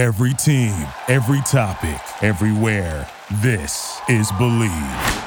[0.00, 3.06] Every team, every topic, everywhere.
[3.42, 5.26] This is Bleav.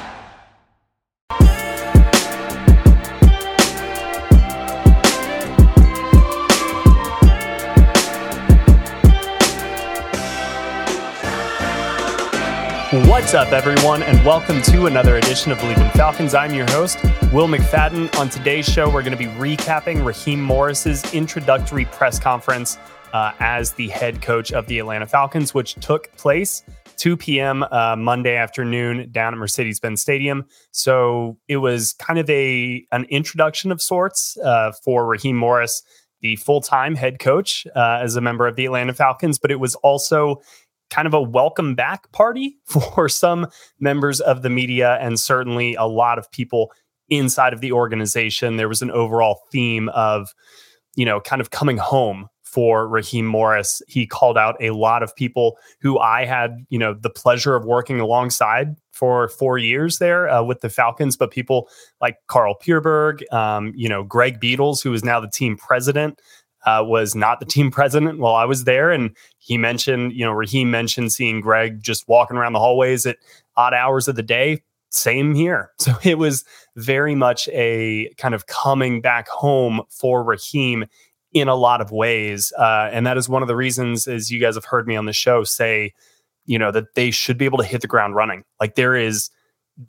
[13.08, 16.34] What's up, everyone, and welcome to another edition of Bleav in Falcons.
[16.34, 17.00] I'm your host,
[17.32, 18.12] Will McFadden.
[18.18, 22.76] On today's show, we're going to be recapping Raheem Morris's introductory press conference
[23.14, 26.64] uh, as the head coach of the Atlanta Falcons, which took place
[26.96, 27.64] 2 p.m.
[27.70, 30.44] Uh, Monday afternoon down at Mercedes-Benz Stadium.
[30.72, 35.82] So it was kind of a an introduction of sorts uh, for Raheem Morris,
[36.20, 39.76] the full-time head coach uh, as a member of the Atlanta Falcons, but it was
[39.76, 40.42] also
[40.90, 43.46] kind of a welcome back party for some
[43.78, 46.72] members of the media and certainly a lot of people
[47.08, 48.56] inside of the organization.
[48.56, 50.34] There was an overall theme of,
[50.96, 53.82] you know, kind of coming home for Raheem Morris.
[53.88, 57.64] He called out a lot of people who I had, you know, the pleasure of
[57.64, 61.68] working alongside for four years there uh, with the Falcons, but people
[62.00, 66.20] like Carl Pierberg, um, you know, Greg Beadles, who is now the team president
[66.64, 68.92] uh, was not the team president while I was there.
[68.92, 73.16] And he mentioned, you know, Raheem mentioned seeing Greg just walking around the hallways at
[73.56, 74.62] odd hours of the day.
[74.90, 75.72] Same here.
[75.80, 76.44] So it was
[76.76, 80.84] very much a kind of coming back home for Raheem
[81.34, 82.52] in a lot of ways.
[82.56, 85.04] Uh, and that is one of the reasons, as you guys have heard me on
[85.04, 85.92] the show say,
[86.46, 88.44] you know, that they should be able to hit the ground running.
[88.60, 89.30] Like there is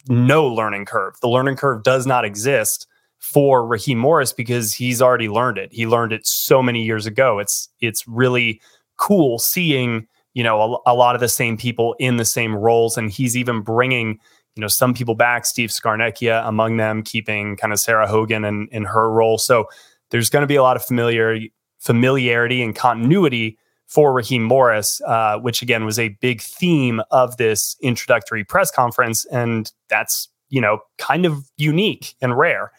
[0.09, 1.16] no learning curve.
[1.21, 2.88] The learning curve does not exist
[3.19, 5.71] for Raheem Morris because he's already learned it.
[5.71, 7.39] He learned it so many years ago.
[7.39, 8.61] It's it's really
[8.97, 12.97] cool seeing you know a, a, lot of the same people in the same roles,
[12.97, 14.19] and he's even bringing
[14.55, 15.45] you know some people back.
[15.45, 19.38] Steve Scarnecchia among them, keeping kind of Sarah Hogan in, in her role.
[19.38, 19.67] So
[20.16, 25.38] there's going to be a lot of familiarity, familiarity and continuity for Raheem Morris, uh,
[25.39, 30.80] which again was a big theme of this introductory press conference, and that's you know
[30.97, 32.72] kind of unique and rare.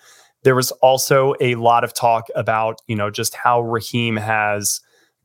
[0.44, 4.80] There was also a lot of talk about, you know, just how Raheem has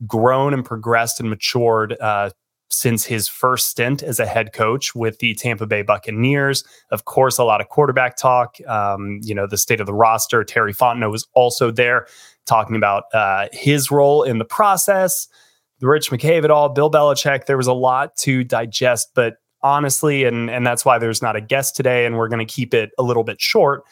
[0.06, 2.28] grown and progressed and matured uh,
[2.72, 6.64] since his first stint as a head coach with the Tampa Bay Buccaneers.
[6.90, 8.56] Of course, a lot of quarterback talk.
[8.66, 10.44] Um, you know, the state of the roster.
[10.44, 12.06] Terry Fontenot was also there
[12.46, 15.28] talking about uh, his role in the process.
[15.80, 17.46] The Rich McKay at all, Bill Belichick.
[17.46, 21.40] There was a lot to digest, but honestly, and and that's why there's not a
[21.40, 23.84] guest today, and we're going to keep it a little bit short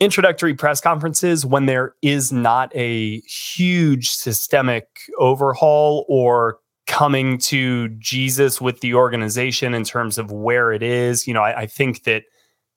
[0.00, 4.86] introductory press conferences when there is not a huge systemic
[5.18, 11.26] overhaul or coming to Jesus with the organization in terms of where it is.
[11.26, 12.24] You know, I, I think that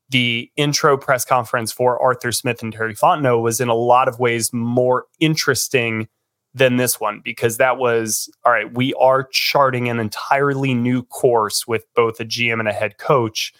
[0.09, 4.19] the intro press conference for Arthur Smith and Terry Fontenot was in a lot of
[4.19, 6.07] ways more interesting
[6.55, 8.73] than this one because that was all right.
[8.73, 13.53] We are charting an entirely new course with both a GM and a head coach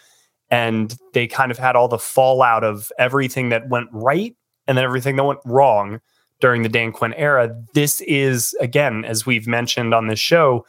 [0.50, 4.36] and they kind of had all the fallout of everything that went right
[4.68, 6.00] and then everything that went wrong
[6.40, 7.56] during the Dan Quinn era.
[7.74, 10.66] This is again, as we've mentioned on this show,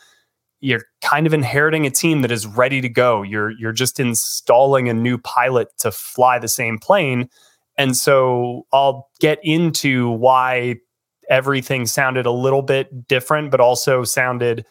[0.60, 3.22] you're kind of inheriting a team that is ready to go.
[3.22, 7.28] You're you're just installing a new pilot to fly the same plane.
[7.78, 10.76] And so I'll get into why
[11.30, 14.66] everything sounded a little bit different, but also sounded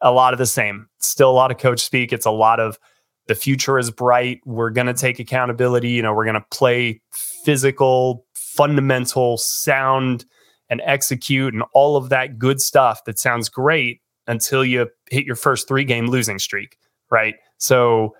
[0.00, 0.86] a lot of the same.
[0.98, 2.12] Still a lot of coach speak.
[2.12, 2.78] It's a lot of
[3.26, 4.40] the future is bright.
[4.44, 5.88] We're going to take accountability.
[5.88, 7.00] You know, we're going to play
[7.44, 8.23] physical,
[8.56, 10.24] fundamental, sound,
[10.70, 15.36] and execute and all of that good stuff that sounds great until you hit your
[15.36, 16.76] first three game losing streak,
[17.10, 17.34] right?
[17.58, 18.14] So,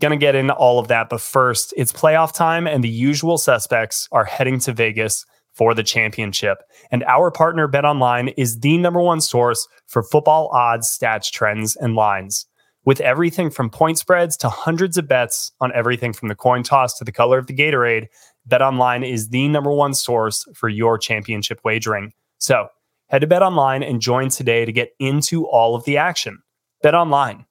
[0.00, 1.08] going to get into all of that.
[1.08, 5.82] But first, it's playoff time, and the usual suspects are heading to Vegas for the
[5.82, 6.58] championship.
[6.92, 11.74] And our partner, Bet Online, is the number one source for football odds, stats, trends,
[11.74, 12.46] and lines
[12.84, 16.96] with everything from point spreads to hundreds of bets on everything from the coin toss
[16.96, 18.06] to the color of the Gatorade,
[18.48, 22.12] BetOnline is the number one source for your championship wagering.
[22.38, 22.68] So,
[23.08, 26.38] head to BetOnline and join today to get into all of the action.
[26.84, 27.44] BetOnline.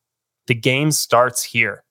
[0.48, 1.84] The game starts here.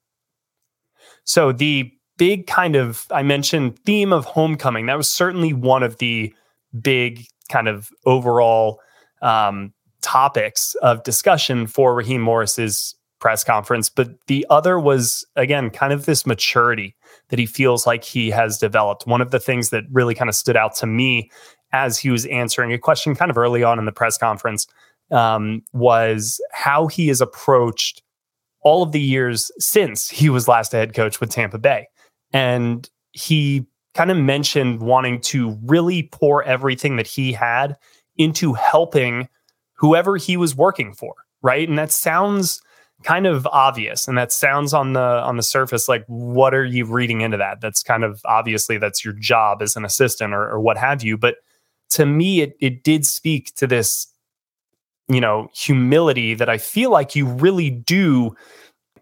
[1.25, 5.99] So, the big kind of I mentioned theme of homecoming, that was certainly one of
[5.99, 6.35] the
[6.81, 8.81] big kind of overall
[9.23, 9.73] um,
[10.03, 13.89] topics of discussion for Raheem Morris's press conference.
[13.89, 16.95] But the other was, again, kind of this maturity
[17.29, 19.07] that he feels like he has developed.
[19.07, 21.31] One of the things that really kind of stood out to me
[21.73, 24.67] as he was answering a question kind of early on in the press conference
[25.11, 28.03] um, was how he has approached
[28.63, 31.87] all of the years since he was last a head coach with Tampa Bay.
[32.33, 37.77] And he kind of mentioned wanting to really pour everything that he had
[38.17, 39.29] into helping
[39.75, 41.15] whoever he was working for
[41.47, 41.69] right?
[41.69, 42.61] And that sounds
[43.03, 46.85] kind of obvious and that sounds on the on the surface like what are you
[46.85, 47.61] reading into that?
[47.61, 51.17] That's kind of obviously that's your job as an assistant or, or what have you
[51.19, 51.37] but
[51.91, 54.07] to me it it did speak to this
[55.09, 58.35] you know humility that i feel like you really do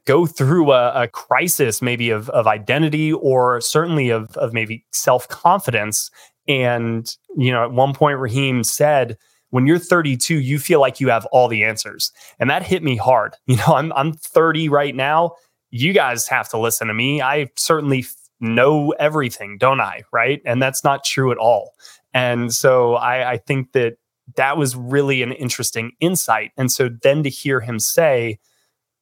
[0.05, 6.11] go through a, a crisis maybe of of identity or certainly of of maybe self-confidence.
[6.47, 9.17] And you know at one point raheem said
[9.55, 12.11] when you're 32, you feel like you have all the answers.
[12.41, 13.37] And that hit me hard.
[13.47, 15.37] You know, I'm I'm 30 right now.
[15.71, 17.23] You guys have to listen to me.
[17.23, 18.05] I certainly
[18.41, 20.03] know everything, don't I?
[20.13, 20.43] Right.
[20.45, 21.75] And that's not true at all.
[22.13, 23.99] And so I, I think that
[24.35, 26.51] that was really an interesting insight.
[26.57, 28.41] And so then to hear him say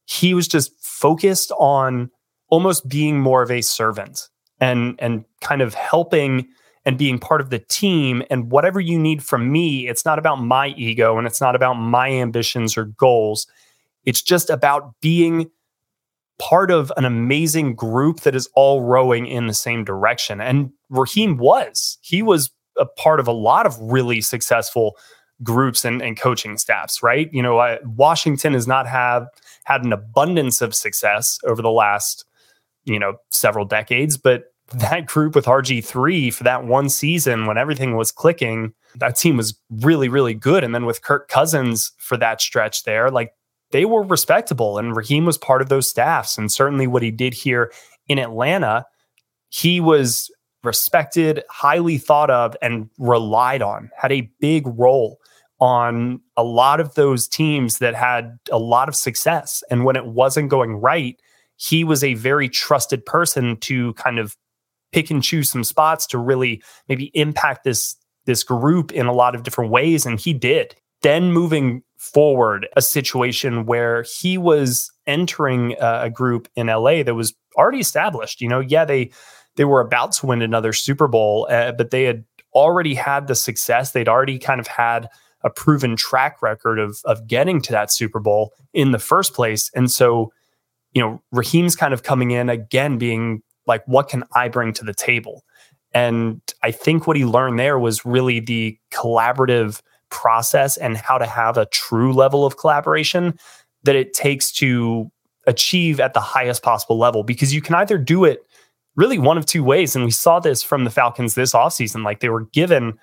[0.05, 2.11] he was just focused on
[2.51, 4.29] almost being more of a servant
[4.61, 6.47] and and kind of helping
[6.85, 8.23] and being part of the team.
[8.31, 11.75] And whatever you need from me, it's not about my ego and it's not about
[11.75, 13.47] my ambitions or goals.
[14.05, 15.51] It's just about being
[16.39, 20.41] part of an amazing group that is all rowing in the same direction.
[20.41, 21.99] And Raheem was.
[22.01, 24.97] He was a part of a lot of really successful
[25.43, 27.29] groups and, and coaching staffs, right?
[27.33, 29.27] You know, I, Washington has not have
[29.65, 32.25] had an abundance of success over the last,
[32.85, 37.97] you know, several decades, but that group with RG3 for that one season when everything
[37.97, 40.65] was clicking, that team was really, really good.
[40.65, 43.33] And then with Kirk Cousins for that stretch there, like
[43.71, 44.79] they were respectable.
[44.79, 46.39] And Raheem was part of those staffs.
[46.39, 47.73] And certainly what he did here
[48.09, 48.85] in Atlanta,
[49.49, 50.31] he was
[50.63, 55.19] respected, highly thought of, and relied on, had a big role
[55.61, 59.63] on a lot of those teams that had a lot of success.
[59.71, 61.19] And when it wasn't going right,
[61.57, 64.37] he was a very trusted person to kind of
[64.93, 69.35] pick and choose some spots to really maybe impact this this group in a lot
[69.35, 70.75] of different ways and he did.
[71.03, 77.35] Then moving forward a situation where he was entering a, group in LA that was
[77.57, 79.11] already established you know yeah they
[79.57, 82.25] they were about to win another Super Bowl uh, but they had
[82.55, 83.93] already had the success.
[83.93, 85.09] They'd already kind of had
[85.45, 89.71] a proven track record of of getting to that Super Bowl in the first place.
[89.75, 90.33] And so
[90.93, 94.85] you know Raheem's kind of coming in again being like what can I bring to
[94.85, 95.45] the table?
[95.95, 101.27] And I think what he learned there was really the collaborative process and how to
[101.27, 103.39] have a true level of collaboration
[103.85, 105.11] that it takes to
[105.47, 108.47] achieve at the highest possible level because you can either do it
[108.95, 109.97] really one of two ways.
[109.97, 112.99] And we saw this from the Falcons this offseason like they were given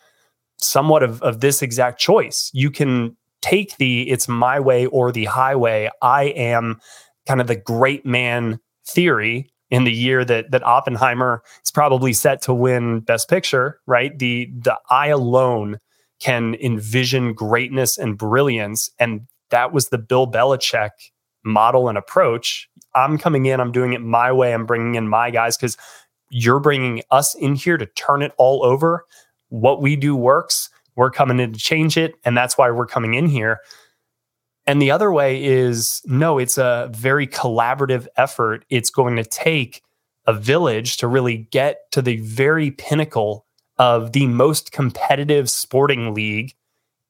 [0.58, 2.50] somewhat of, of this exact choice.
[2.54, 5.90] You can take the it's my way or the highway.
[6.02, 6.80] I am
[7.28, 12.42] kind of the great man theory in the year that that Oppenheimer is probably set
[12.44, 14.18] to win Best Picture, right?
[14.18, 15.80] The the eye alone
[16.20, 19.22] can envision greatness and brilliance, and
[19.52, 20.92] that was the Bill Belichick
[21.44, 22.70] model and approach.
[22.96, 25.78] I'm coming in, I'm doing it my way, I'm bringing in my guys because
[26.30, 29.06] you're bringing us in here to turn it all over.
[29.50, 30.70] What we do works.
[30.96, 33.60] We're coming in to change it, and that's why we're coming in here.
[34.70, 38.66] And the other way is no, it's a very collaborative effort.
[38.70, 39.82] It's going to take
[40.28, 43.48] a village to really get to the very pinnacle
[43.80, 46.54] of the most competitive sporting league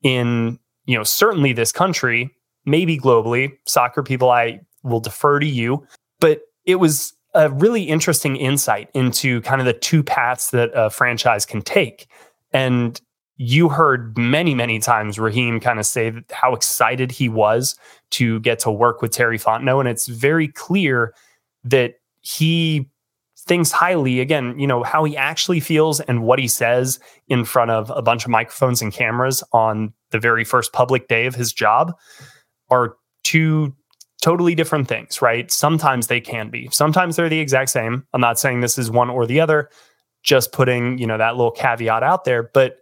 [0.04, 2.34] in, you know, certainly this country,
[2.64, 3.58] maybe globally.
[3.66, 5.86] Soccer people, I will defer to you.
[6.22, 10.90] But it was a really interesting insight into kind of the two paths that a
[10.90, 12.08] franchise can take.
[12.54, 13.02] And
[13.42, 17.78] you heard many, many times Raheem kind of say how excited he was
[18.12, 19.80] to get to work with Terry Fontenot.
[19.80, 21.14] And it's very clear
[21.64, 22.90] that he
[23.40, 27.72] thinks highly, again, you know, how he actually feels and what he says in front
[27.72, 31.54] of a bunch of microphones and cameras on the very first public day of his
[31.54, 31.94] job
[32.70, 33.74] are two
[34.22, 35.50] totally different things, right?
[35.50, 36.68] Sometimes they can be.
[36.74, 38.06] Sometimes they're the exact same.
[38.14, 39.70] I'm not saying this is one or the other,
[40.24, 42.80] just putting, you know, that little caveat out there, but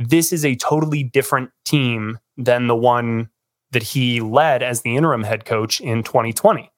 [0.00, 3.28] this is a totally different team than the one
[3.70, 6.72] that he led as the interim head coach in 2020.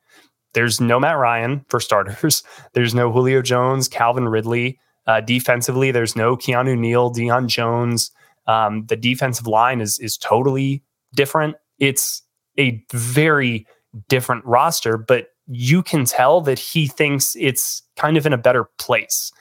[0.55, 2.43] There's no Matt Ryan for starters.
[2.75, 4.79] There's no Julio Jones, Calvin Ridley.
[5.07, 8.12] Uh, defensively, there's no Keanu Neal, Deion Jones.
[8.47, 11.57] Um, the defensive line is is totally different.
[11.81, 12.23] It's
[12.57, 13.67] a very
[14.09, 18.69] different roster, but you can tell that he thinks it's kind of in a better
[18.79, 19.33] place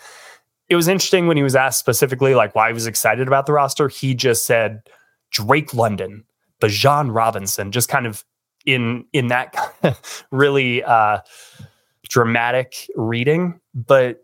[0.72, 3.51] it was interesting when he was asked specifically like why he was excited about the
[3.51, 3.90] roster.
[3.90, 4.84] He just said
[5.30, 6.24] Drake London,
[6.62, 8.24] Bijan Robinson, just kind of
[8.66, 9.54] in in that
[10.32, 11.20] really uh,
[12.08, 13.60] dramatic reading.
[13.74, 14.24] But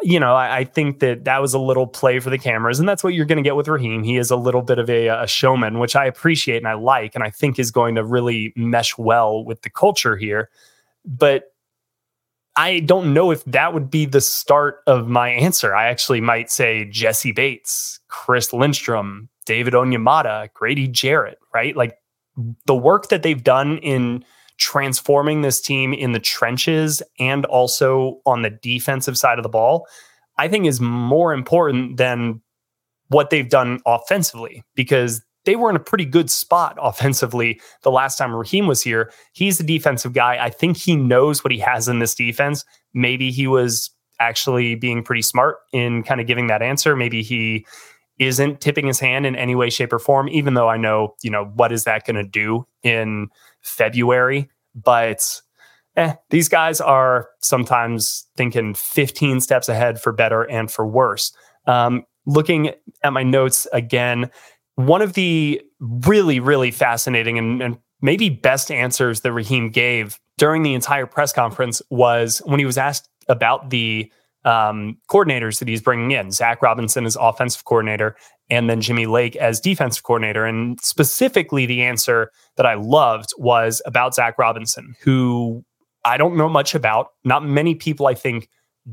[0.00, 2.88] you know, I, I, think that that was a little play for the cameras, and
[2.88, 4.02] that's what you're going to get with Raheem.
[4.02, 7.14] He is a little bit of a, a, showman, which I appreciate and I like,
[7.14, 10.48] and I think is going to really mesh well with the culture here.
[11.04, 11.53] But
[12.56, 15.74] I don't know if that would be the start of my answer.
[15.74, 21.76] I actually might say Jessie Bates, Chris Lindstrom, David Onyemata, Grady Jarrett, right?
[21.76, 21.98] Like
[22.66, 24.24] the work that they've done in
[24.56, 29.86] transforming this team in the trenches and also on the defensive side of the ball,
[30.38, 32.40] I think is more important than
[33.08, 38.16] what they've done offensively because they were in a pretty good spot offensively the last
[38.16, 39.12] time Raheem was here.
[39.32, 40.38] He's the defensive guy.
[40.42, 42.64] I think he knows what he has in this defense.
[42.92, 46.94] Maybe he was actually being pretty smart in kind of giving that answer.
[46.94, 47.66] Maybe he
[48.18, 51.30] isn't tipping his hand in any way, shape, or form, even though I know, you
[51.30, 53.28] know, what is that going to do in
[53.60, 54.48] February?
[54.74, 55.40] But
[55.96, 61.32] eh, these guys are sometimes thinking 15 steps ahead for better and for worse.
[61.66, 62.72] Um, looking
[63.02, 64.30] at my notes again,
[64.76, 70.62] one of the really, really fascinating and, and maybe best answers that Raheem gave during
[70.62, 74.10] the entire press conference was when he was asked about the
[74.44, 76.30] um, coordinators that he's bringing in.
[76.30, 78.16] Zac Robinson as offensive coordinator,
[78.50, 80.44] and then Jimmy Lake as defensive coordinator.
[80.44, 85.64] And specifically, the answer that I loved was about Zac Robinson, who
[86.04, 87.08] I don't know much about.
[87.24, 88.48] Not many people, I think,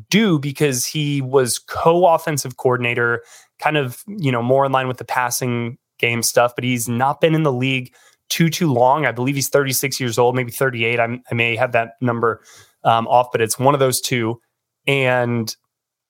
[0.10, 3.24] do because he was co-offensive coordinator,
[3.60, 6.53] kind of you know more in line with the passing game stuff.
[6.55, 7.93] But he's not been in the league
[8.29, 9.05] too too long.
[9.05, 11.00] I believe he's 36 years old, maybe 38.
[11.00, 12.41] I'm, i may have that number
[12.83, 14.39] um, off, but it's one of those two.
[14.88, 15.53] And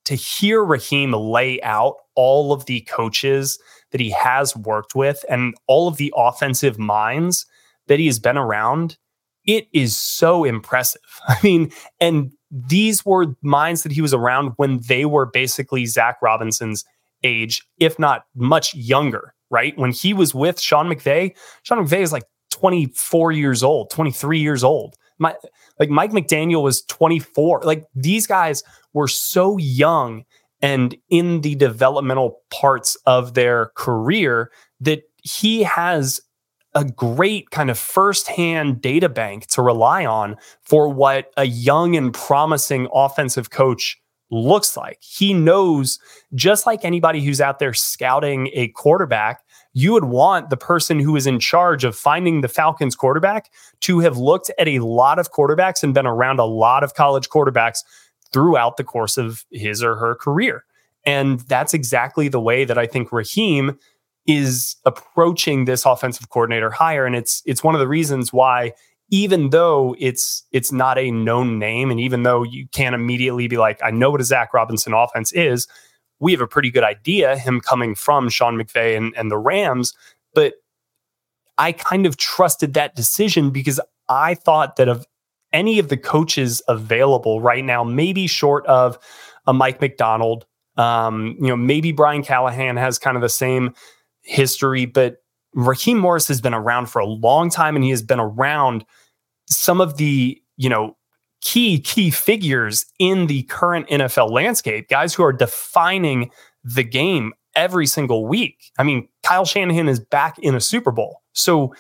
[0.06, 3.60] to hear Raheem lay out all of the coaches
[3.92, 7.46] that he has worked with and all of the offensive minds
[7.88, 8.98] that he has been around,
[9.46, 11.02] it is so impressive.
[11.28, 16.22] I mean, and these were minds that he was around when they were basically Zac
[16.22, 16.84] Robinson's
[17.24, 19.78] age, if not much younger, right?
[19.78, 24.64] When he was with Sean McVay, Sean McVay is like 24 years old, 23 years
[24.64, 24.96] old.
[25.18, 25.36] My,
[25.80, 27.62] like Mike McDaniel was 24.
[27.64, 30.26] Like these guys were so young
[30.62, 36.22] and in the developmental parts of their career that he has
[36.74, 42.14] a great kind of firsthand data bank to rely on for what a young and
[42.14, 44.02] promising offensive coach
[44.32, 45.00] looks like.
[45.02, 46.00] He knows,
[46.34, 51.16] just like anybody who's out there scouting a quarterback, you would want the person who
[51.16, 53.52] is in charge of finding the Falcons quarterback
[53.82, 57.30] to have looked at a lot of quarterbacks and been around a lot of college
[57.30, 57.80] quarterbacks
[58.32, 60.66] throughout the course of his or her career.
[61.06, 63.78] And that's exactly the way that I think Raheem
[64.28, 67.06] is approaching this offensive coordinator hire.
[67.06, 68.74] And it's it's one of the reasons why
[69.10, 73.58] even though it's it's not a known name, and even though you can't immediately be
[73.58, 75.68] like, I know what a Zac Robinson offense is,
[76.20, 79.94] we have a pretty good idea, him coming from Sean McVay and, and the Rams.
[80.34, 80.54] But
[81.58, 85.06] I kind of trusted that decision because I thought that of
[85.52, 88.98] any of the coaches available right now, maybe short of
[89.46, 90.46] a Mike Macdonald,
[90.78, 93.74] um, you know, maybe Brian Callahan has kind of the same
[94.24, 95.18] history, but
[95.54, 98.86] Raheem Morris has been around for a long time and he has been around
[99.48, 100.96] some of the, you know,
[101.42, 106.32] key, key figures in the current NFL landscape, guys who are defining
[106.64, 108.72] the game every single week.
[108.78, 111.22] I mean, Kyle Shanahan is back in a Super Bowl.
[111.34, 111.74] So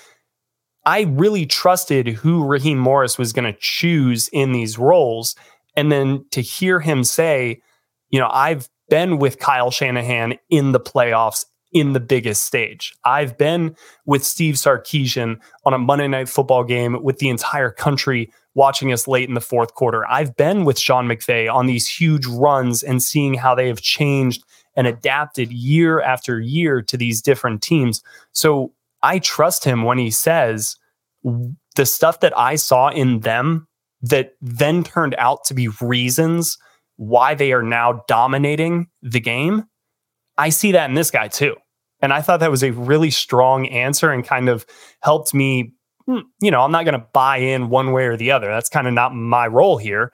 [0.85, 5.35] I really trusted who Raheem Morris was going to choose in these roles.
[5.75, 7.61] And then to hear him say,
[8.09, 12.93] you know, I've been with Kyle Shanahan in the playoffs in the biggest stage.
[13.05, 13.75] I've been
[14.05, 19.07] with Steve Sarkisian on a Monday night football game with the entire country watching us
[19.07, 20.05] late in the fourth quarter.
[20.07, 24.43] I've been with Sean McVay on these huge runs and seeing how they have changed
[24.75, 28.01] and adapted year after year to these different teams.
[28.33, 28.73] So
[29.03, 30.77] I trust him when he says
[31.23, 33.67] the stuff that I saw in them
[34.01, 36.57] that then turned out to be reasons
[36.97, 39.65] why they are now dominating the game.
[40.41, 41.55] I see that in this guy too.
[42.01, 44.65] And I thought that was a really strong answer and kind of
[45.01, 45.73] helped me
[46.07, 48.47] Hmm, you know, I'm not going to buy in one way or the other.
[48.47, 50.11] That's kind of not my role here,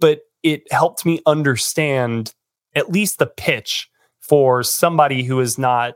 [0.00, 2.34] but it helped me understand
[2.74, 3.88] at least the pitch
[4.20, 5.94] for somebody who is not,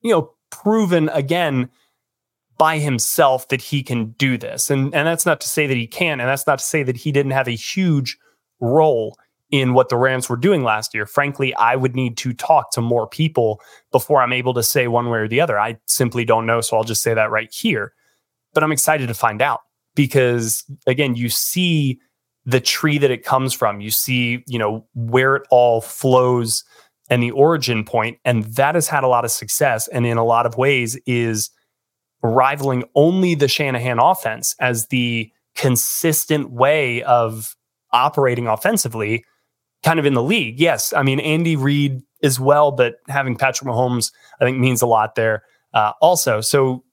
[0.00, 1.68] you know, proven again
[2.56, 4.70] by himself that he can do this.
[4.70, 6.96] And and that's not to say that he can and that's not to say that
[6.96, 8.16] he didn't have a huge
[8.60, 9.16] role
[9.50, 11.06] in what the Rams were doing last year.
[11.06, 13.60] Frankly, I would need to talk to more people
[13.92, 15.58] before I'm able to say one way or the other.
[15.58, 17.92] I simply don't know, so I'll just say that right here
[18.54, 19.60] but I'm excited to find out
[19.94, 22.00] because again, you see
[22.44, 23.80] the tree that it comes from.
[23.80, 26.64] You see, you know, where it all flows
[27.10, 30.24] and the origin point, and that has had a lot of success, and in a
[30.24, 31.50] lot of ways is
[32.22, 37.54] rivaling only the Shanahan offense as the consistent way of
[37.92, 39.24] operating offensively
[39.82, 40.58] kind of in the league.
[40.58, 44.86] Yes, I mean Andy Reid as well, but having Patrick Mahomes I think means a
[44.86, 45.44] lot there
[45.74, 46.40] uh, also.
[46.40, 46.84] So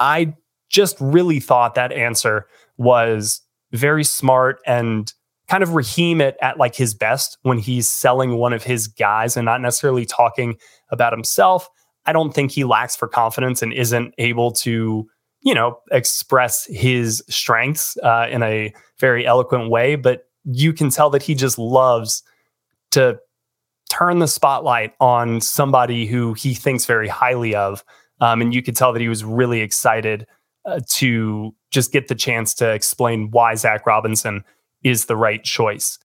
[0.00, 0.34] I
[0.68, 3.40] just really thought that answer was
[3.72, 5.12] very smart and
[5.48, 9.36] kind of Raheem it at like his best when he's selling one of his guys
[9.36, 10.56] and not necessarily talking
[10.90, 11.68] about himself.
[12.06, 15.06] I don't think he lacks for confidence and isn't able to,
[15.42, 19.96] you know, express his strengths uh, in a very eloquent way.
[19.96, 22.22] But you can tell that he just loves
[22.90, 23.18] to
[23.90, 27.84] turn the spotlight on somebody who he thinks very highly of.
[28.20, 30.26] Um, and you could tell that he was really excited
[30.64, 34.44] uh, to just get the chance to explain why Zac Robinson
[34.82, 35.98] is the right choice.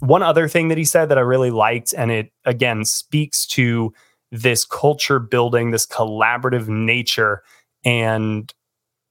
[0.00, 3.92] One other thing that he said that I really liked, and it again speaks to
[4.30, 7.42] this culture building, this collaborative nature,
[7.84, 8.52] and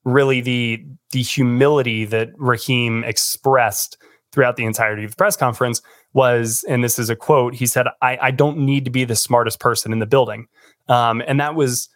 [0.05, 3.97] really the the humility that Raheem expressed
[4.31, 5.81] throughout the entirety of the press conference
[6.13, 9.15] was, and this is a quote, he said, I, I don't need to be the
[9.15, 10.47] smartest person in the building.
[10.87, 11.89] Um, and that was,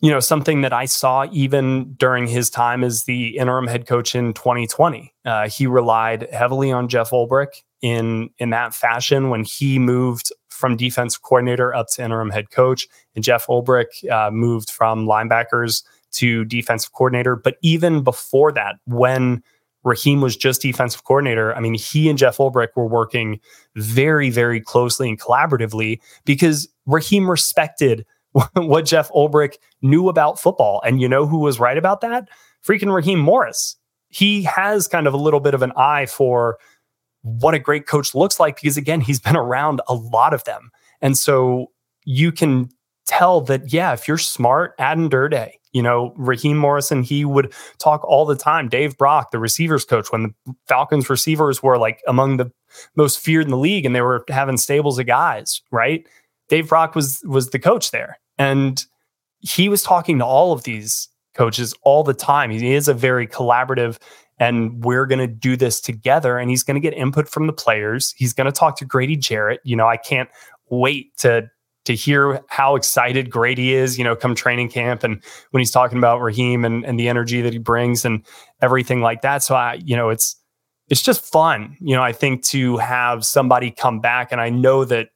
[0.00, 4.14] you know, something that I saw even during his time as the interim head coach
[4.14, 5.12] in 2020.
[5.24, 10.76] Uh, he relied heavily on Jeff Ulbrich in in that fashion when he moved from
[10.76, 16.44] defense coordinator up to interim head coach, and Jeff Ulbrich uh, moved from linebackers to
[16.44, 17.36] defensive coordinator.
[17.36, 19.42] But even before that, when
[19.84, 21.54] Raheem was just defensive coordinator.
[21.54, 23.40] I mean, he and Jeff Ulbrich were working
[23.76, 28.04] very, very closely and collaboratively because Raheem respected
[28.54, 30.80] what Jeff Ulbrich knew about football.
[30.84, 32.28] And you know who was right about that?
[32.66, 33.76] Freaking Raheem Morris.
[34.08, 36.58] He has kind of a little bit of an eye for
[37.22, 40.70] what a great coach looks like because, again, he's been around a lot of them.
[41.00, 41.70] And so
[42.04, 42.70] you can
[43.06, 47.52] tell that, yeah, if you're smart, Aden Durde, eh, you know, Raheem Morrison, he would
[47.78, 48.68] talk all the time.
[48.68, 52.50] Dave Brock, the receivers coach, when the Falcons receivers were like among the
[52.96, 56.06] most feared in the league and they were having stables of guys, right?
[56.48, 58.18] Dave Brock was was the coach there.
[58.38, 58.84] And
[59.40, 62.50] he was talking to all of these coaches all the time.
[62.50, 63.98] He is a very collaborative
[64.40, 67.52] and we're going to do this together and he's going to get input from the
[67.52, 68.14] players.
[68.16, 69.60] He's going to talk to Grady Jarrett.
[69.64, 70.28] You know, I can't
[70.70, 71.48] wait to
[71.84, 75.22] to hear how excited Grady is, you know, come training camp and
[75.52, 78.26] when he's talking about Raheem and, and the energy that he brings and
[78.60, 79.42] everything like that.
[79.42, 80.36] So I, you know, it's
[80.90, 84.84] it's just fun, you know, I think to have somebody come back and I know
[84.84, 85.08] that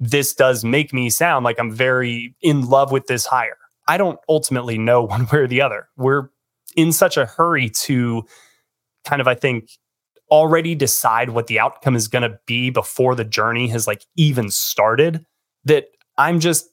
[0.00, 3.58] this does make me sound like I'm very in love with this hire.
[3.86, 5.88] I don't ultimately know one way or the other.
[5.96, 6.30] We're
[6.74, 8.24] in such a hurry to
[9.04, 9.70] kind of, I think,
[10.30, 14.50] already decide what the outcome is going to be before the journey has like even
[14.50, 15.24] started
[15.64, 15.86] that
[16.16, 16.68] I'm just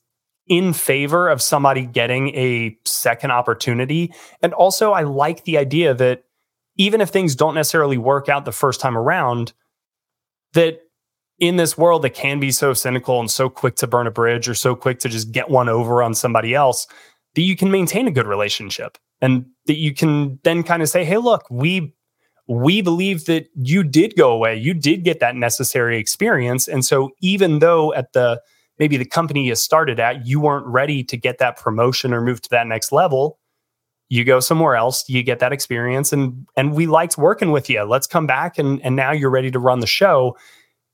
[0.47, 4.13] in favor of somebody getting a second opportunity.
[4.41, 6.23] And also, I like the idea that
[6.77, 9.53] even if things don't necessarily work out the first time around,
[10.53, 10.79] that
[11.39, 14.49] in this world that can be so cynical and so quick to burn a bridge
[14.49, 16.87] or so quick to just get one over on somebody else,
[17.35, 21.05] that you can maintain a good relationship and that you can then kind of say,
[21.05, 21.93] hey, look, we
[22.47, 24.55] we believe that you did go away.
[24.55, 26.67] You did get that necessary experience.
[26.67, 28.41] And so even though at the
[28.79, 32.41] maybe the company you started at, you weren't ready to get that promotion or move
[32.41, 33.39] to that next level.
[34.09, 37.83] You go somewhere else, you get that experience, and and we liked working with you.
[37.83, 40.37] Let's come back, and and now you're ready to run the show.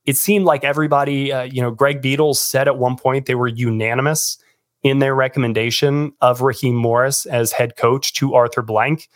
[0.06, 3.48] It seemed like everybody, uh, you know, Greg Beadles said at one point they were
[3.48, 4.38] unanimous
[4.82, 9.08] in their recommendation of Raheem Morris as head coach to Arthur Blank.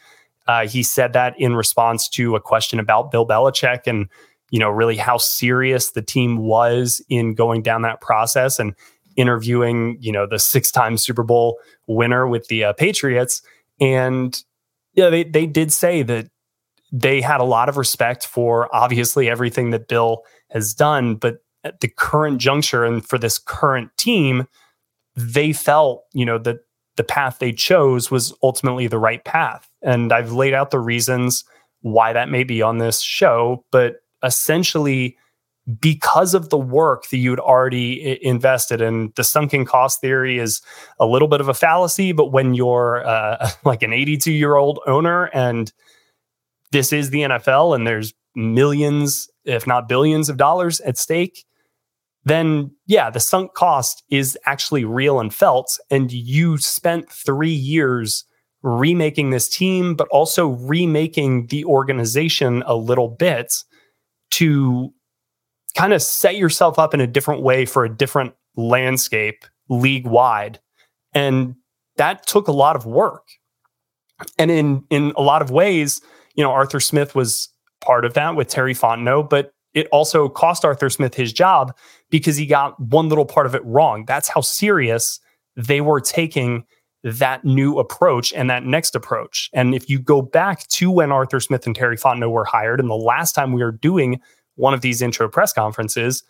[0.46, 4.08] Uh, he said that in response to a question about Bill Belichick and
[4.50, 8.74] you know, really how serious the team was in going down that process and
[9.16, 13.42] interviewing, you know, the six-time Super Bowl winner with the uh, Patriots.
[13.80, 14.40] And
[14.94, 16.28] yeah, they they did say that
[16.90, 21.80] they had a lot of respect for obviously everything that Bill has done, but at
[21.80, 24.46] the current juncture and for this current team,
[25.16, 26.60] they felt, you know, that
[26.96, 29.68] the path they chose was ultimately the right path.
[29.82, 31.44] And I've laid out the reasons
[31.80, 35.16] why that may be on this show, but essentially
[35.80, 40.62] because of the work that you'd already invested in the sunken cost theory is
[40.98, 44.80] a little bit of a fallacy but when you're uh, like an 82 year old
[44.86, 45.72] owner and
[46.72, 51.44] this is the nfl and there's millions if not billions of dollars at stake
[52.28, 55.78] then yeah, the sunk cost is actually real and felt.
[55.90, 58.24] And you spent three years
[58.62, 63.54] remaking this team, but also remaking the organization a little bit
[64.32, 64.92] to
[65.74, 70.60] kind of set yourself up in a different way for a different landscape league wide.
[71.14, 71.54] And
[71.96, 73.26] that took a lot of work.
[74.38, 76.00] And in in a lot of ways,
[76.34, 77.48] you know, Arthur Smith was
[77.88, 81.74] part of that with Terry Fontenot, but it also cost Arthur Smith his job
[82.10, 84.04] because he got one little part of it wrong.
[84.04, 85.20] That's how serious
[85.56, 86.66] they were taking
[87.02, 89.48] that new approach and that next approach.
[89.54, 92.90] And if you go back to when Arthur Smith and Terry Fontenot were hired, and
[92.90, 94.20] the last time we were doing
[94.56, 96.22] one of these intro press conferences,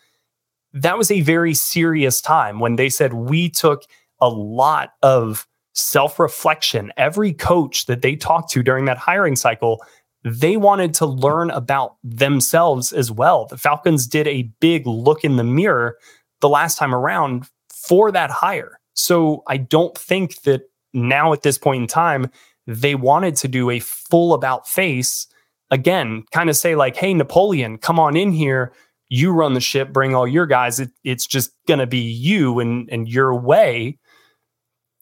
[0.73, 3.83] that was a very serious time when they said we took
[4.21, 6.93] a lot of self reflection.
[6.97, 9.83] Every coach that they talked to during that hiring cycle,
[10.25, 13.47] they wanted to learn about themselves as well.
[13.47, 15.97] The Falcons did a big look in the mirror
[16.41, 18.81] the last time around for that hire.
[18.95, 22.31] So I don't think that now at this point in time,
[22.67, 25.27] they wanted to do a full about face
[25.71, 28.73] again, kind of say, like, hey, Napoleon, come on in here.
[29.09, 30.81] You run the ship, bring all your guys.
[30.81, 33.99] It, it's just going to be you and, and your way.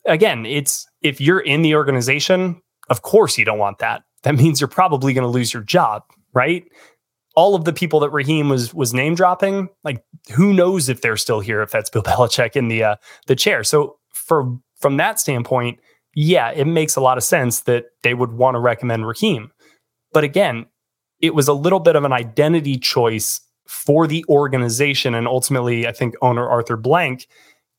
[0.05, 4.02] Again, it's if you're in the organization, of course you don't want that.
[4.27, 6.03] That means you're probably going to lose your job,
[6.35, 6.65] right?
[7.37, 10.03] all of the people that Raheem was was name dropping, like
[10.35, 13.62] who knows if they're still here if that's Bill Belichick in the uh, the chair.
[13.62, 15.79] So for from that standpoint,
[16.15, 19.53] yeah, it makes a lot of sense that they would want to recommend Raheem.
[20.12, 20.67] But again,
[21.21, 25.93] it was a little bit of an identity choice for the organization and ultimately I
[25.93, 27.27] think owner Arthur Blank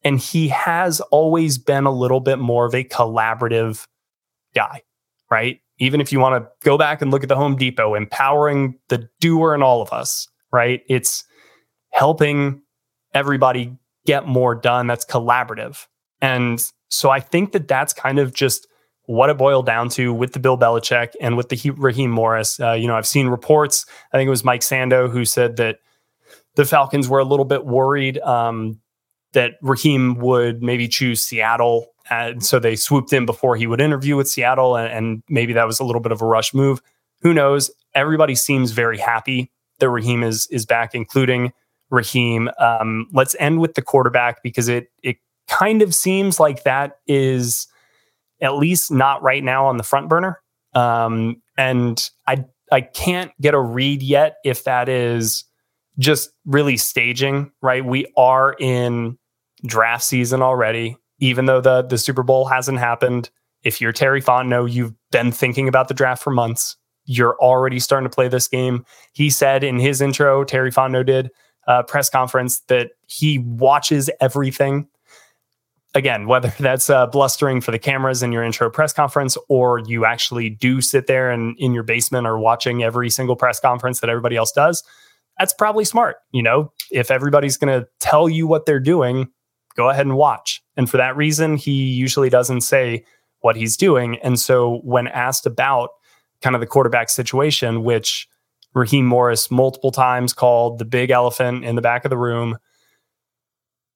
[0.04, 3.88] and he has always been a little bit more of a collaborative
[4.54, 4.82] guy,
[5.32, 5.62] right?
[5.80, 9.10] Even if you want to go back and look at the Home Depot, empowering the
[9.20, 10.82] doer and all of us, right?
[10.90, 11.24] It's
[11.92, 12.62] helping
[13.14, 14.88] everybody get more done.
[14.88, 15.86] That's collaborative.
[16.22, 18.68] And so I think that that's kind of just
[19.06, 22.60] what it boiled down to with the Bill Belichick and with the Raheem Morris.
[22.60, 23.86] Uh, you know, I've seen reports.
[24.12, 25.80] I think it was Mike Sando who said that
[26.56, 28.82] the Falcons were a little bit worried um,
[29.38, 34.16] that Raheem would maybe choose Seattle and so they swooped in before he would interview
[34.16, 36.82] with Seattle, and, and maybe that was a little bit of a rush move.
[37.22, 37.72] Who knows?
[37.94, 41.52] Everybody seems very happy that Raheem is is back, including
[41.90, 42.50] Raheem.
[42.60, 47.68] Um, let's end with the quarterback because it it kind of seems like that is
[48.42, 50.42] at least not right now on the front burner.
[50.74, 55.44] Um, and I I can't get a read yet if that is
[56.00, 57.52] just really staging.
[57.62, 59.18] Right, we are in
[59.66, 63.30] draft season already even though the the Super Bowl hasn't happened,
[63.64, 66.78] if you're Terry Fontenot, you've been thinking about the draft for months.
[67.06, 68.86] You're already starting to play this game.
[69.14, 71.32] He said in his intro, Terry Fontenot did
[71.68, 74.88] a press conference that he watches everything.
[75.96, 80.06] Again, whether that's uh, blustering for the cameras in your intro press conference or you
[80.06, 84.10] actually do sit there and in your basement or watching every single press conference that
[84.10, 84.84] everybody else does,
[85.40, 86.18] that's probably smart.
[86.32, 89.30] You know, if everybody's going to tell you what they're doing,
[89.78, 90.62] go ahead and watch.
[90.76, 93.06] And for that reason, he usually doesn't say
[93.42, 94.18] what he's doing.
[94.20, 95.92] And so when asked about
[96.42, 98.28] kind of the quarterback situation, which
[98.74, 102.58] Raheem Morris multiple times called the big elephant in the back of the room,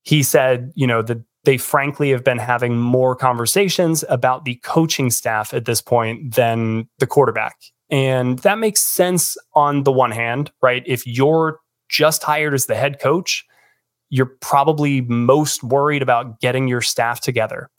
[0.03, 5.09] he said, you know, that they frankly have been having more conversations about the coaching
[5.09, 7.55] staff at this point than the quarterback.
[7.89, 10.83] And that makes sense on the one hand, right?
[10.85, 13.43] If you're just hired as the head coach,
[14.11, 17.69] you're probably most worried about getting your staff together.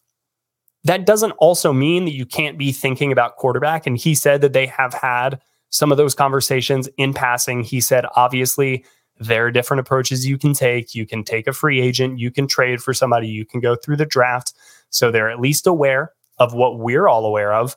[0.83, 3.87] That doesn't also mean that you can't be thinking about quarterback.
[3.87, 7.63] And he said that they have had some of those conversations in passing.
[7.63, 8.85] He said, obviously,
[9.21, 10.95] there are different approaches you can take.
[10.95, 13.97] You can take a free agent, you can trade for somebody, you can go through
[13.97, 14.55] the draft.
[14.89, 17.77] So they're at least aware of what we're all aware of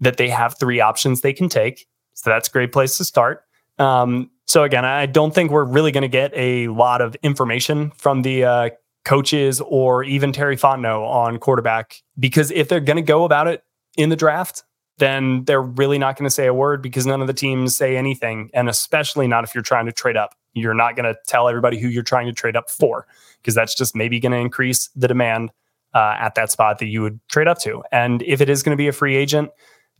[0.00, 1.86] that they have three options they can take.
[2.14, 3.44] So that's a great place to start.
[3.78, 7.90] Um, so again, I don't think we're really going to get a lot of information
[7.96, 8.70] from the uh,
[9.04, 13.62] coaches or even Terry Fontenot on quarterback because if they're going to go about it
[13.96, 14.64] in the draft,
[14.98, 17.96] then they're really not going to say a word because none of the teams say
[17.96, 20.34] anything, and especially not if you're trying to trade up.
[20.52, 23.06] You're not going to tell everybody who you're trying to trade up for
[23.42, 25.50] because that's just maybe going to increase the demand
[25.94, 27.82] uh, at that spot that you would trade up to.
[27.90, 29.50] And if it is going to be a free agent,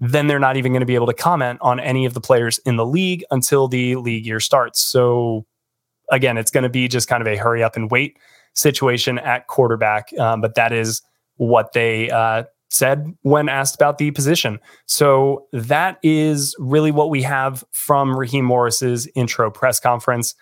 [0.00, 2.58] then they're not even going to be able to comment on any of the players
[2.66, 4.80] in the league until the league year starts.
[4.80, 5.46] So
[6.10, 8.18] again, it's going to be just kind of a hurry up and wait
[8.54, 10.16] situation at quarterback.
[10.18, 11.02] Um, but that is
[11.36, 14.58] what they uh, said when asked about the position.
[14.86, 20.34] So that is really what we have from Raheem Morris's intro press conference.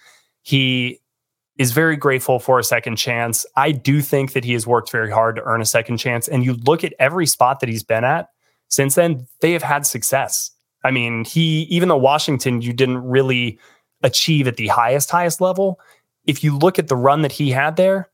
[0.43, 0.99] He
[1.59, 3.45] is very grateful for a second chance.
[3.57, 6.27] I do think that he has worked very hard to earn a second chance.
[6.27, 8.29] And you look at every spot that he's been at
[8.73, 10.51] since then, they have had success.
[10.83, 13.59] I mean, he, even though Washington, you didn't really
[14.03, 15.79] achieve at the highest, highest level,
[16.25, 18.09] if you look at the run that he had there,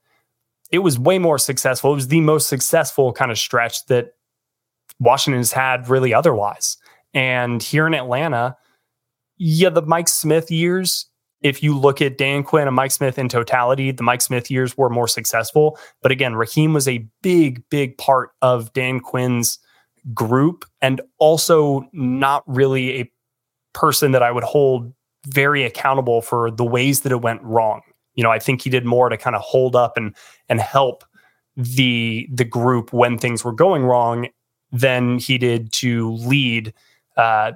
[0.73, 1.92] it was way more successful.
[1.92, 4.14] It was the most successful kind of stretch that
[4.99, 6.77] Washington has had really otherwise.
[7.14, 8.57] And here in Atlanta,
[9.37, 11.07] yeah, the Mike Smith years,
[11.40, 14.77] if you look at Dan Quinn and Mike Smith in totality, the Mike Smith years
[14.77, 15.79] were more successful.
[16.03, 19.61] But again, Raheem was a big, big part of Dan Quinn's
[20.15, 23.13] group and also not really a
[23.73, 24.93] person that I would hold
[25.27, 27.83] very accountable for the ways that it went wrong.
[28.15, 30.15] You know, I think he did more to kind of hold up and
[30.49, 31.05] and help
[31.57, 34.29] the the group when things were going wrong
[34.73, 36.73] than he did to lead
[37.17, 37.53] uh,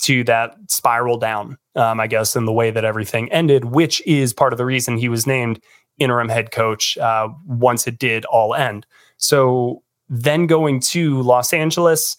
[0.00, 1.56] to that spiral down.
[1.76, 4.96] Um, I guess in the way that everything ended, which is part of the reason
[4.96, 5.62] he was named
[5.98, 8.86] interim head coach uh, once it did all end.
[9.18, 12.16] So then going to Los Angeles,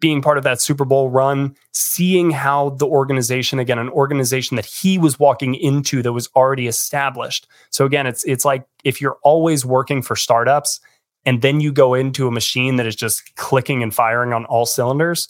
[0.00, 4.64] being part of that Super Bowl run, seeing how the organization, again, an organization that
[4.64, 7.46] he was walking into that was already established.
[7.70, 10.80] So again, it's it's like if you're always working for startups
[11.24, 14.66] and then you go into a machine that is just clicking and firing on all
[14.66, 15.28] cylinders,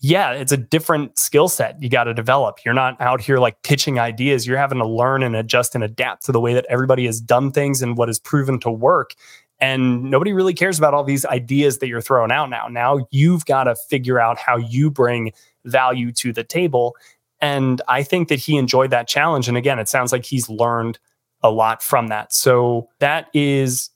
[0.00, 2.58] yeah, it's a different skill set you got to develop.
[2.64, 4.46] You're not out here like pitching ideas.
[4.46, 7.52] You're having to learn and adjust and adapt to the way that everybody has done
[7.52, 9.14] things and what has proven to work.
[9.60, 12.68] And nobody really cares about all these ideas that you're throwing out now.
[12.68, 15.32] Now you've got to figure out how you bring
[15.64, 16.96] value to the table.
[17.40, 19.48] And I think that he enjoyed that challenge.
[19.48, 20.98] And again, it sounds like he's learned
[21.42, 22.32] a lot from that.
[22.32, 23.90] So that is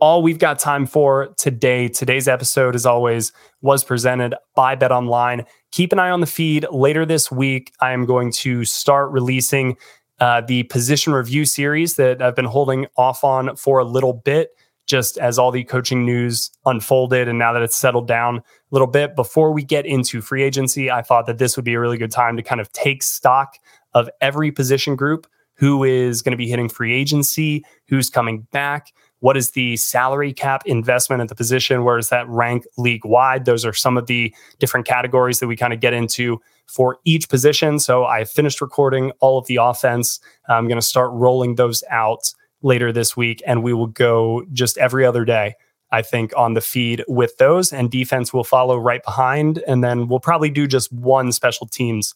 [0.00, 1.88] all we've got time for today.
[1.88, 5.44] Today's episode, as always, was presented by Bet Online.
[5.72, 7.72] Keep an eye on the feed later this week.
[7.80, 9.76] I am going to start releasing
[10.18, 14.50] uh, the position review series that I've been holding off on for a little bit
[14.90, 18.88] just as all the coaching news unfolded and now that it's settled down a little
[18.88, 21.96] bit before we get into free agency i thought that this would be a really
[21.96, 23.56] good time to kind of take stock
[23.94, 25.26] of every position group.
[25.54, 27.64] Who is going to be hitting free agency?
[27.88, 28.92] Who's coming back?
[29.18, 31.84] What is the salary cap investment at the position?
[31.84, 35.56] Where does that rank league wide those are some of the different categories that we
[35.56, 37.80] kind of get into for each position.
[37.80, 40.20] So i finished recording all of the offense.
[40.48, 44.78] I'm going to start rolling those out later this week, and we will go just
[44.78, 45.54] every other day.
[45.92, 49.58] I think on the feed with those, and defense will follow right behind.
[49.66, 52.14] And then we'll probably do just one special teams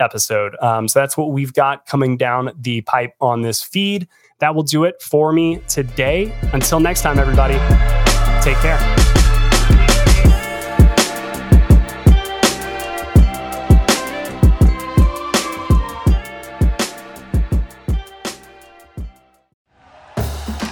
[0.00, 0.56] episode.
[0.60, 4.08] Um, so that's what we've got coming down the pipe on this feed.
[4.40, 6.34] That will do it for me today.
[6.52, 7.54] Until next time, everybody,
[8.42, 9.01] take care.